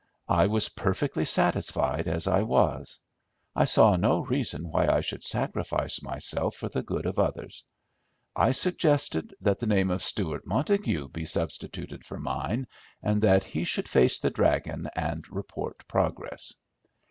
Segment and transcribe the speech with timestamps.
[0.29, 2.99] I was perfectly satisfied as I was.
[3.55, 7.63] I saw no reason why I should sacrifice myself for the good of others.
[8.35, 12.65] I suggested that the name of Stewart Montague be substituted for mine,
[13.03, 16.51] and that he should face the "dragon" and report progress.